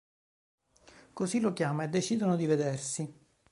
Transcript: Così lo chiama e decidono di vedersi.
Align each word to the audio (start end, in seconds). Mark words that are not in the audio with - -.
Così 1.13 1.39
lo 1.39 1.53
chiama 1.53 1.83
e 1.83 1.87
decidono 1.89 2.35
di 2.35 2.47
vedersi. 2.47 3.15